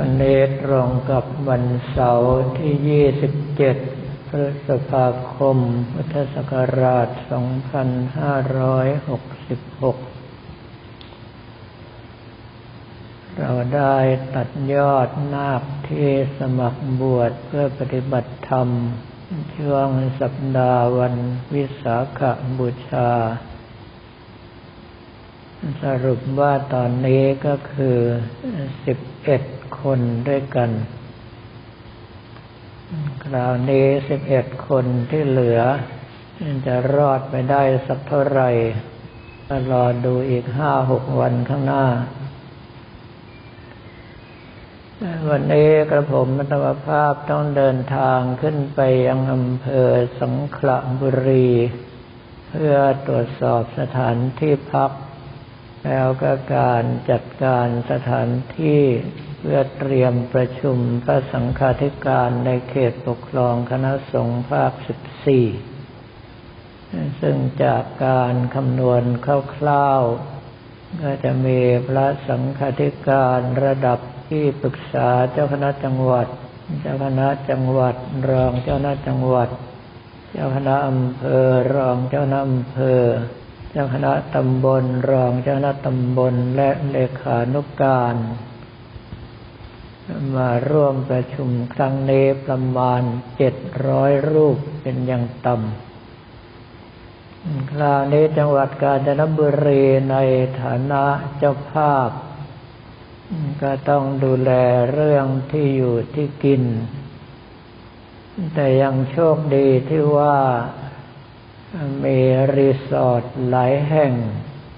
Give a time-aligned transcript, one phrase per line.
[0.00, 2.74] วันนี้ตรงกับวันเสาร์ที่
[3.18, 5.58] 27 พฤษภาคม
[5.92, 7.20] พุทธศักราช 2566
[13.38, 13.96] เราได้
[14.34, 16.08] ตัดยอดนาคที่
[16.38, 18.68] สมัครบวชเพื่อปฏิบัติธรรม
[19.56, 19.88] ช่วง
[20.20, 21.14] สัปดาห์วัน
[21.54, 22.20] วิสาข
[22.58, 23.10] บูชา
[25.82, 27.98] สรุปว่าตอนนี้ก็คือ
[29.26, 30.70] 11คนด้วยกัน
[33.24, 33.86] คราวนี้
[34.26, 35.60] 11คนที่เหลือ
[36.66, 38.50] จะรอดไปได้สักเท่าไหร่
[39.48, 40.44] ก็รอดูอีก
[40.82, 41.84] 5-6วันข้างหน้า
[45.30, 51.48] วันนี้กระผมมัตมภาพต้องเดินทางขึ้นไปยังอำเภอสังขละบุรี
[52.48, 52.74] เพื่อ
[53.06, 54.90] ตรวจสอบสถานที่พัก
[55.86, 58.82] แล้วก็การจัดการสถานที่
[59.38, 64.72] เพื่อเตรียมประชุมพระสังฆาธิการในเขตปกครองคณะสงฆ์ภาค
[65.76, 69.02] 14 ซึ่งจากการคำนวณ
[69.54, 76.26] คร่าวๆก็จะมีพระสังฆาธิการระดับที่ปรึกษาเจ้าคณะจังหวัด
[76.80, 77.94] เจ้าคณะจังหวัด
[78.30, 79.48] รองเจ้าคณะจังหวัด
[80.32, 83.02] เจ้าคณะอำเภอรองเจ้าคณะอำเภอ
[83.78, 88.16] จ้าคณะตำบลรองเจ้าคณะตำบลและเลขานุกการ
[90.36, 93.02] มาร่วมประชุมครั้งนี้ประมาณ
[93.36, 93.54] เจ็ด
[93.86, 100.16] ร้อยรูปเป็นอย่างต่ำคราวนี้จังหวัดกาญจนบุรีใน
[100.60, 101.04] ฐานะ
[101.38, 102.10] เจ้าภาพ
[103.62, 104.50] ก็ต้องดูแล
[104.92, 106.62] เรื่องที่อยู่ที่กิน
[108.54, 110.38] แต่ยังโชคดีที่ว่า
[112.04, 112.18] มี
[112.56, 114.12] รีสอร์ทหลายแห่ง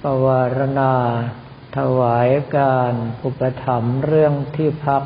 [0.02, 0.94] ประวารณา
[1.76, 2.94] ถวายการ
[3.24, 5.02] อุปถัมภ์เรื่องที่พัก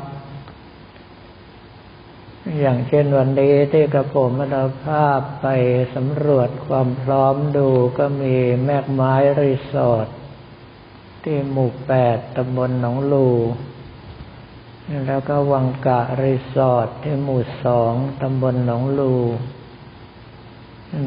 [2.59, 5.47] อย่างเช่นวันนี้ที่กระผมมรภาพไป
[5.95, 10.07] สำรวจความพร้อมดูก็มีแมกไม้รีสอร์ท
[11.23, 13.29] ที่หมู่แปดตำบลหนองลู
[15.07, 19.15] แล้วก็วังกะรีสอร์ทที่หมู่สองตำบลหนองลู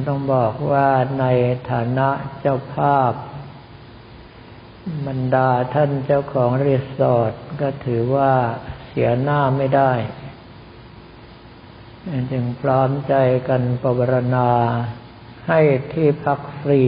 [0.06, 0.88] ต้องบอกว่า
[1.20, 1.24] ใน
[1.70, 2.08] ฐานะ
[2.40, 3.12] เจ้าภาพ
[5.06, 8.32] บรรดาท่านเจ้าของรีสอร์ทก็ถือว่า
[8.88, 9.92] เสียหน้าไม่ได้
[12.32, 13.14] จึงพร้อมใจ
[13.48, 14.50] กันปรารณา
[15.48, 15.60] ให้
[15.92, 16.82] ที่พักฟรี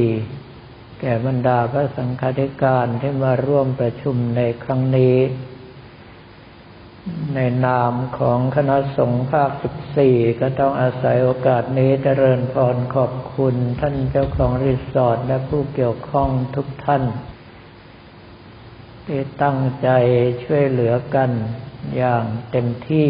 [1.00, 5.16] แก่บรรดาพระสังฆาธิการที่มาร่วมประชุมในครั้งนี้
[7.34, 9.50] ในนามของคณะสงฆ์ภาค
[9.96, 17.04] 14 ก็ต้องอาศัยโอกาสนี้เจริญพรขอบคุณท่านเจ้าของรีสอร์ทและผู้เกี่ยวข้องทุกท่าน
[19.06, 19.88] ที่ตั้งใจ
[20.44, 21.30] ช่วยเหลือกัน
[21.96, 23.08] อย่างเต็มที่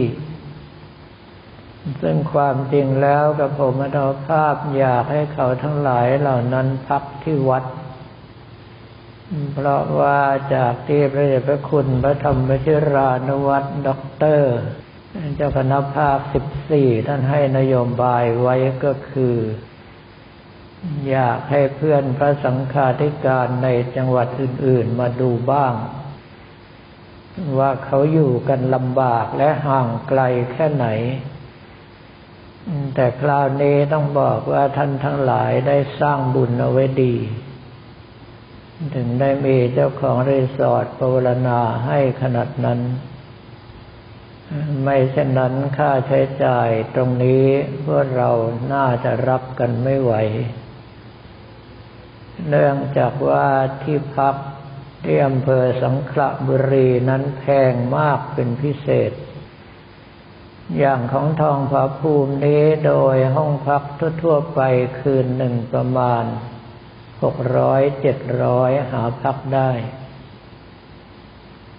[2.02, 3.98] ซึ่งความจริงแล้วกับผมอด
[4.28, 7.64] ภาพอยากให้เขาทั้งหลายเหล่านั้นพักที่วัด
[9.52, 10.20] เพราะว่า
[10.54, 14.56] จากที่พระเดชพระคุณพระธรรมวชิรานุวัตรด็อกเตอร์
[15.36, 19.36] เจ้าคณะภาคสิบสี่ท่านให้นโยบายไว้ก็คือ
[21.10, 25.74] อยากให้เพื่อนพระสังฆาธิการในจังหวัดอื่น ๆ มาดูบ้าง
[27.58, 30.20] ว่าเขาอยู่กันลำบากและห่างไกล
[30.52, 30.86] แค่ไหน
[32.94, 37.14] แต่คราวนี้ต้องบอกว่าท่านทั้งหลายได้สร้างบุญเอาไว้ดี
[38.94, 42.80] ถึงได้มีเจ้าของรีสอร์ทปรารณาให้ขนาดนั้น
[44.84, 47.44] ไม่เช่นนั้นค่าใช้จ่ายตรงนี้
[47.86, 48.30] พวกเรา
[48.72, 50.12] น่าจะรับกันไม่ไหว
[52.48, 53.46] เนื่องจากว่า
[53.82, 54.36] ที่พัก
[55.04, 59.12] ที่อำเภอสังขละบุรีนั้นแพงมากเป็นพิเศษ
[60.78, 63.82] อย่างของทองผาภูมินี้โดยห้องพัก
[64.22, 64.60] ทั่วๆไป
[65.00, 66.24] คืนหนึ่งประมาณ
[67.22, 69.70] หกร้อยเจ็ดร้อยหาพักได้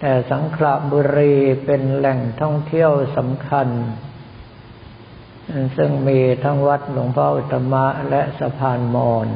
[0.00, 1.34] แต่สังขละบุรี
[1.64, 3.68] เป็นแหล่งท่องเที่ยวสำคัญ
[5.76, 9.28] ซึ่งมีทั้งวัดหลวงพ่ออุตมะและสะพานมอน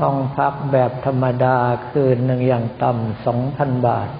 [0.00, 1.58] ห้องพักแบบธรรมดา
[1.90, 4.10] คืนหนึ่งอย่างต่ำสองพันบาท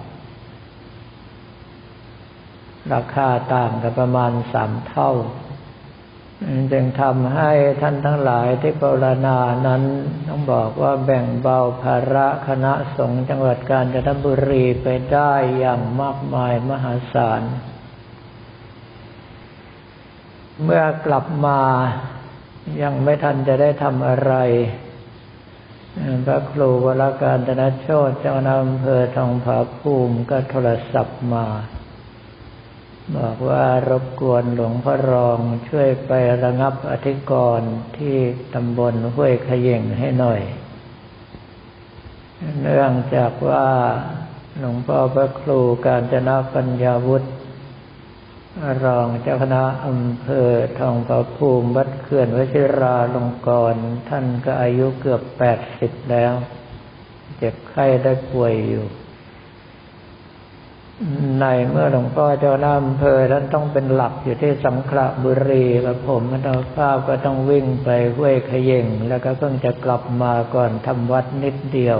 [2.92, 5.10] ราคาต่างกันประมาณสามเท่า
[6.72, 7.50] จึงทำให้
[7.82, 9.82] ท่านทั้งหลายที่ปรณานั้น
[10.28, 17.42] ต้องบอกว่าแบ่งเบาภาระคณะสงฆ์จังหวัดกาญจนบุรีไปได้อย่างมากมายมหาศาล
[20.64, 21.60] เมื่อกลับมา
[22.82, 24.34] ยังไม่ทันจะได้ทำอะไร
[26.24, 31.46] พระครูวรการธนโชตเจ้านาอำเภอทองผาภูมิก็โทรศัพท์มา
[33.14, 35.38] บอกว่ารบกวนหลวงพ่อรอง
[35.68, 36.12] ช่วยไป
[36.44, 38.16] ระงับอธิกรณ์ที่
[38.54, 40.40] ตำบลห้วยขย่งให้หน่อย
[42.60, 43.66] เนื่องจากว่า
[44.60, 47.28] หลวงพ่อพระครูการจนาปัญญาวุฒิ
[48.84, 56.32] รองเจ้าคณะอำเภอทองประภูมิวัดเขื่อนวชิราลงกรณ์ท่านก็อายุเกือบแปดสิบแล้ว
[57.38, 58.84] เจ็บไข้ได้ป่วยอยู่
[61.40, 71.98] ในเมื่อหลวงพ่อเจ้าหน้าอำเภอท่านต้องเป็นหลักอยู่ที่สังขละบุรีกับผมมันเอาภาพก็ต้องวิ่งไปห้วยขย่งแล้วก็เพิ่งจะกลับมาก่อนทำวัดนิดเดียว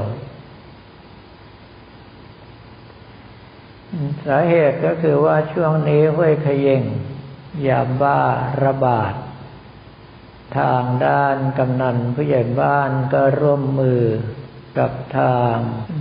[4.26, 6.82] สาเหตุก็คือว่าช่วงนี้ห้วยขย่ง
[7.68, 8.20] ยาบ้า
[8.64, 9.14] ระบาด
[10.58, 14.02] ทางด้านกำนันผู้ใหญ่บ้านก็ร่วมมือ
[14.78, 15.54] กับทาง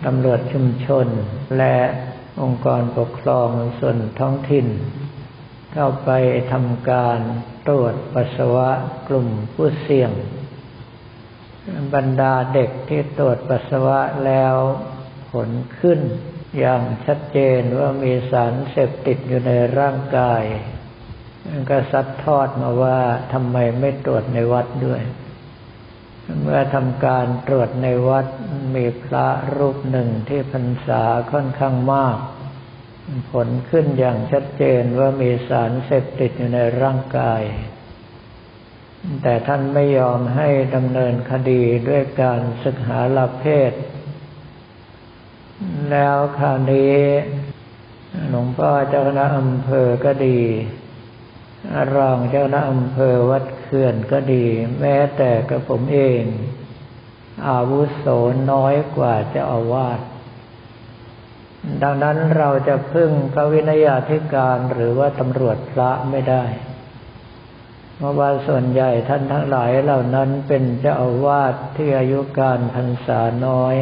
[0.06, 1.08] ตำรวจชุมชน
[1.58, 1.78] และ
[2.42, 3.50] องค์กรปกครอง
[3.80, 4.68] ส่วนท้องถิ่น
[5.74, 6.10] เข้าไป
[6.52, 7.20] ทำการ
[7.68, 8.70] ตรวจปัสสาวะ
[9.08, 10.12] กลุ่มผู้เสี่ยง
[11.94, 14.56] บรรดาเด็กที่ตรวจปัสสาวะแล้ว
[15.32, 15.50] ผล
[15.80, 16.00] ขึ้น
[16.60, 20.44] อย่างชัดเจนว่ามีสารเสพติดอยู่ในร่างกาย
[21.70, 23.00] ก็ซัดทอดมาว่า
[23.34, 25.02] ทำไมไม่ตรวจในวัดด้วย
[26.42, 28.26] เมื่อทำการตรวจในวัด
[28.76, 32.18] มีพระรูปหนึ่งที่พรรษาค่อนข้างมาก
[33.32, 37.42] ผลขึ้นอย่างชัดเจนว่ามีสารเสพติดอยู่ในร่างกาย
[39.22, 43.74] แต่ท่านไม่ยอมให้ดำเนินคดีด้วยการศึกหาลาเพศ
[45.92, 46.98] แล้วคราวนี้
[48.30, 50.40] หลวงพ่อเจ้าคณะอำเภอก็ดี
[51.96, 54.46] รองเจ้าคณะอำเภอวัด เขื่อนก็ดี
[54.80, 56.24] แม้แต่กับผมเอง
[57.50, 58.06] อาวุโส
[58.52, 60.00] น้อยกว่าเจ้าอาวาส
[61.84, 66.46] ดังนั้นเราจะพึ่งพระวินัยาธิการหรือว่าตำรวจพระไม่ได้
[67.98, 73.76] เพราะว่าส่วนใหญ่ท่านทั้งหลายเหล่านั้นเป็นเจ้าอาวาสที่อายุการพรรษาน้อย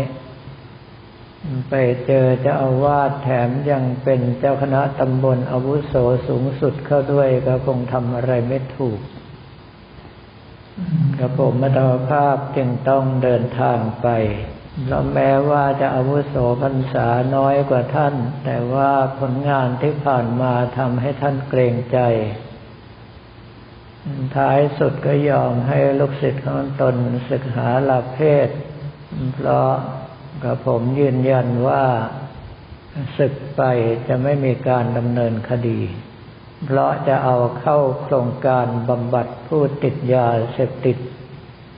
[1.70, 1.74] ไป
[2.08, 5.94] เจอเจ้าอาวาสแถมยังเป็นเจ้าคณะตำบลอาวุโส
[6.28, 9.00] สูงสุดเข้าด้วยก็คงทำอะไรไม่ถูก
[11.20, 11.80] กระผมมาต
[12.10, 14.08] ภาพจึงต้องเดินทางไป
[14.88, 18.16] แล้วแม้ว่าจะอาวุโสพรรษาน้อยกว่าท่าน
[18.46, 22.00] แต่ว่าผลงานที่ผ่านมาทำให้ท่านเกรงใจ
[24.36, 26.96] ท้ายสุดก็ยอมให้ลูกศิษย์ของตน
[27.32, 28.50] ศึกษาลาเพศ
[29.34, 29.72] เพราะ
[30.44, 31.86] กับผมยืนยันว่า
[33.18, 33.62] ศึกไป
[34.08, 35.80] จะไม่มีการดำเนินคดี
[36.66, 40.98] เพราะจะเอาเข้าโครงการบำบัดผู้ติดยาเสพติด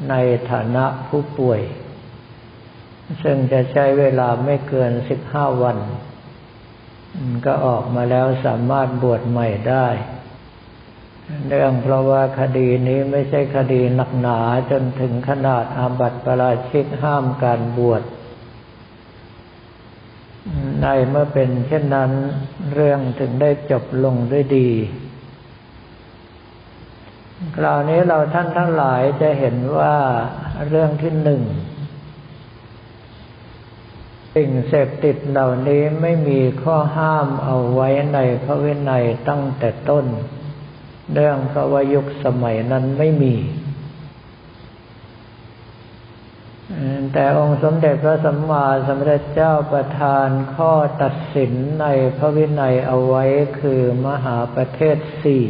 [0.10, 0.16] ใน
[0.52, 1.62] ฐานะผู้ป่วย
[3.24, 5.78] ซึ่งจะใช้เวลาไม่เกินสิบห้าวัน
[7.46, 9.88] ก็ออกมาแล้วสามารถบวชใหม่ได้
[11.48, 14.40] เนื่องเพราะว่าคดีนี้ไม่ใช่คดีหนักหนา
[14.72, 18.02] จนถึงขนาดอาบัติปราชิกห้ามการบวช
[20.82, 22.12] ในเมื่อเป็นเช่นนั้น
[22.74, 24.70] เรื่องถึงได้จบลงด้วยดี
[27.56, 29.96] คราวนี้เราท่านทั้งหลายจะเห็นว่า
[30.68, 31.42] เรื่องที่หนึ่ง
[34.36, 40.06] สิ่งเสพติดเหล่านี้ไม่มีข้อห้ามเอาไว้ในพระวินัยตั้งแต่ต้น
[41.14, 43.36] เรื่องพระวยุคสมัยนั้นไม่มี
[47.14, 51.86] แต่องค์สมเด็จพระสัมมาสัมพุทธเจ้าประทานข้อตัดสินใน
[52.18, 53.24] พระวินัยเอาไว้
[53.60, 55.46] คือมหาประเทศสี่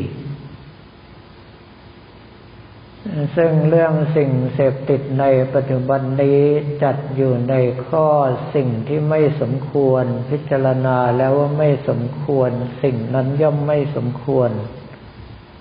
[3.35, 6.41] ซึ่งเรื่องสิ่งเสพติดในปัจจุบันนี้
[6.83, 7.55] จัดอยู่ใน
[7.87, 8.07] ข้อ
[8.55, 12.51] สิ่งที่ไม่สมควรพิจารณาแล้วว่าไม่สมควร
[12.83, 14.49] สิ่งนั้นย่อมไม่สมควร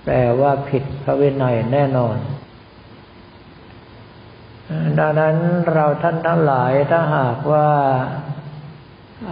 [0.05, 2.17] แปลว่าผิดพระวินัยแน่นอน
[4.99, 5.35] ดังนั้น
[5.73, 7.69] เราท่านทั้งหลายถ้าหากว่า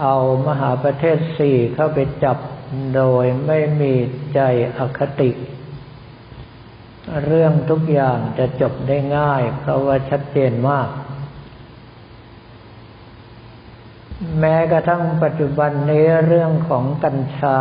[0.00, 0.14] เอา
[0.46, 2.38] มหาประเทศสี่เข้าไปจับ
[2.96, 3.94] โดยไม่มี
[4.34, 4.40] ใจ
[4.78, 5.30] อคติ
[7.24, 10.88] เรื่องทุกอย่างจะจบได้ง่าย เพราะว่าชัดเจนมาก
[14.40, 17.60] แม้กระทั่งปัจจุบันนี้เรื่องของกัญชา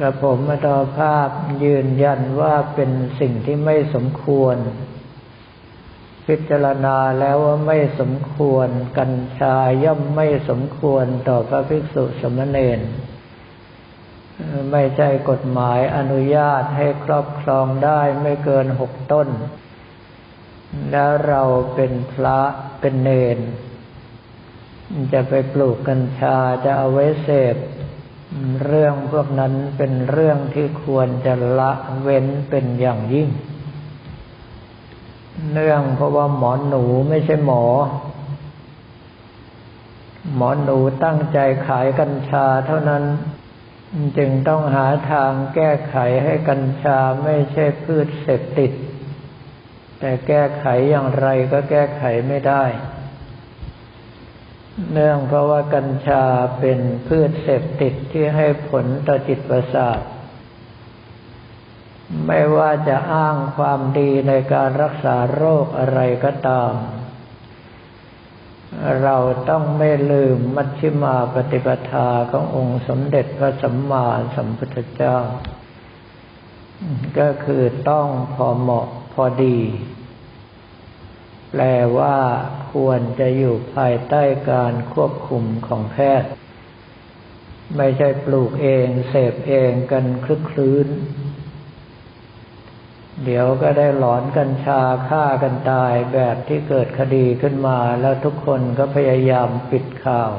[0.00, 1.28] กระผมมาตอภาพ
[1.64, 4.56] ยืนยันว่าเป็นสิ่งที่ไม่สมควร
[6.26, 12.80] พิจารณาแล้วว่าไม่สมควร กัญชาย่อมไม่สมควรต่อพระภิกษุสมณเณร
[14.72, 19.28] ไม่ใช่กฎหมายอนุญาตให้ครอบครองได้ไม่เกินหกต้น
[20.90, 21.42] แล้วเรา
[21.74, 22.40] เป็นพระ
[22.80, 23.38] เป็นเนน
[25.12, 27.56] จะไปปลูกกัญชาจะเอาไว้เสพ
[28.64, 31.72] เรื่องพวกนั้นเป็นเรื่องที่ควรจะละ
[32.02, 33.28] เว้นเป็นอย่างยิ่ง
[35.52, 37.64] เนื่องเพราะว่าหมอหนูไม่ใช่หมอ
[40.34, 43.04] หมอหนูตั้งใจขายกัญชาเท่านั้น
[44.18, 48.72] จึงต้องหาทางแก้ไขให้กัญชาไม่ใช่พืชเสพติด
[50.00, 52.64] แต่แก้ไขอย่างไรก็แก้ไขไม่ได้
[54.92, 56.24] เนื่องเพราะว่ากัญชา
[56.58, 60.00] เป็นพืชเสพติดที่ให้ผลต่อจิตประสาท
[62.26, 66.72] ไม่ว่าจะอ้างความดีในการรักษาโรคอะไรก็ตาม
[69.02, 69.16] เรา
[69.48, 75.16] ต้องไม่ลืมมัชฌิมาปฏิปทาขององค์สมเด็จพระสัมมาสัมพุทธเจ้า
[77.18, 79.58] ก็คือต้องพอเหมาะพอดี
[81.50, 81.62] แปล
[81.98, 82.18] ว่า
[82.72, 86.30] ควรจะอยู่ภายใต้การควบคุมของแพทย์
[87.76, 90.88] ไม่ใช่ปลูกเอง เสพเองกันคลึกคลื้น
[93.24, 100.32] เดี๋ยวก็ได้หลอนกัญชาฆ่ากันตายแบบที่เกิดคดีขึ้นมา แล้วทุกคนก็พยายามปิดข่าว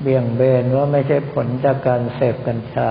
[0.00, 2.90] เบี่ยงเบนว่าไม่ใช่ผลจากการเสพกัญชา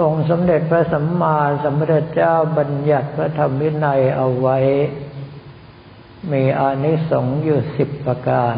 [0.00, 4.58] องค์สมเด็จพระสัมมาสัมพุทธเจ้าบัญญัติพระธรรมวินัยเอาไว้
[6.32, 8.56] มีอานิสงส์อยู่สิบประการ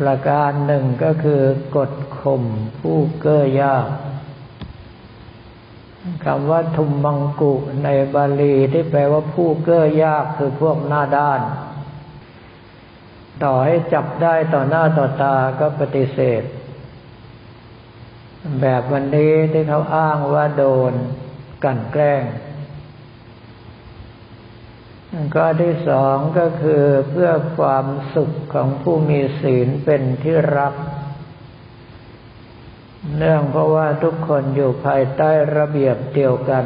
[0.00, 1.42] ประการหนึ่งก็คือ
[1.76, 2.42] กดข่ม
[2.80, 3.88] ผู้เก้อยาก
[6.24, 11.40] คำว่าทุมมังกุในบาลีที่แปลว่าผู้เก้อยากคือพวกหน้าด้าน
[13.42, 16.42] ต่อให้จับได้ต่อหน้าต่อตาก็ปฏิเสธ
[18.60, 20.92] แบบวันนี้ที่เขาอ้างว่าโดน
[21.64, 22.22] กันแกล้ง
[25.34, 30.74] ก็ที่สองก็คือเพื่อความสุขของผู้มีศีลเป็นที่รัก
[33.16, 36.64] เนื่องเพราะว่าทุกคนอยู่ภายใต้ระเบียบเดียวกัน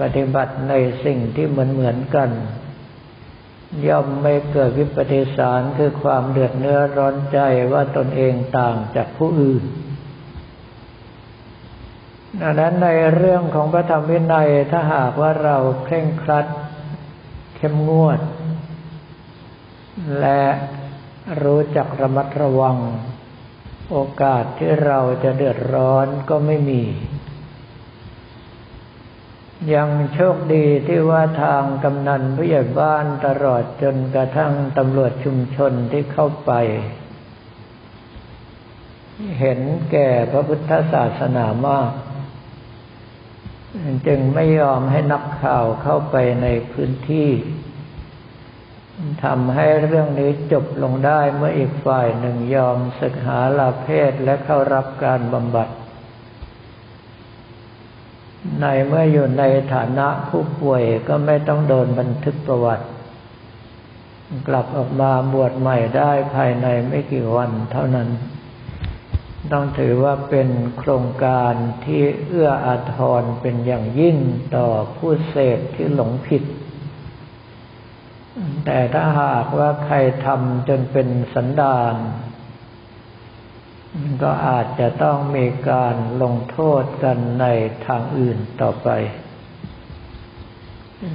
[0.00, 2.30] ปฏิบัติในสิ่งที่เหมือนเหมือนกัน
[3.86, 7.38] ย่อมไม่เกิดวิปฏิสารคือความเดือดเนื้อร้อนใจ
[7.72, 9.64] ว่าตนเองต่างจากผู้อื่น
[12.40, 16.46] ดังนั้นในเรื่องของพระธรรมวินัยถ้าหากว่าเราเคร่งครัด
[17.56, 18.20] เข้มงวด
[20.20, 20.44] และ
[21.42, 22.76] รู้จักระมัดระวัง
[23.90, 26.82] โอกาสที่เราจะเดือดร้อนก็ไม่มี
[29.74, 36.52] ยังโชคดีที่ว่าทางกำนันผู้ใหญ่บ้านตลอดจนกระทั่งตำรวจชุมชนที่เข้าไป
[39.40, 39.60] เห็น
[39.90, 41.90] แก่พระพุทธศาสนามาก
[44.06, 47.30] จึงไม่ยอมให้นักข่าวเข้าไปในพื้นที่
[49.24, 55.68] ทำให้เรื่องนี้จบลงได้เมื่ออีกฝ่ายหนึ่งยอมศึกหาลาเพศและเข้ารับการบำบัด
[58.60, 62.86] ในเมื่ออยู่ในฐานะผู้ป่วยก็ไม่ต้องโดนบันทึกประวัติ
[64.48, 68.08] กลับออกมาบวชใหม่ได้ภายในไม่กี่วันเท่านั้น
[69.52, 70.48] ต้องถือว่าเป็น
[70.78, 71.52] โครงการ
[71.84, 74.16] ที่เอื้ออาทรเป็นอย่างยิ่ง
[74.56, 76.42] ต่อผู้เสพที่หลงผิด
[78.64, 81.94] แต่ถ้าหากว่าใครทำจนเป็นสันดาน
[84.22, 87.46] ก็อาจจะต้องมีการลงโทษกันใน
[87.86, 88.88] ทางอื่นต่อไป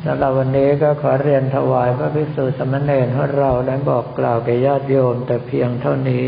[0.06, 6.26] สำหรับวันนี้ก็ขอเรียนถวายพระภิกษุสมณเณรของเราได้บอกกล่าวแก่ญาติโยมแต่เพียงเท่านี้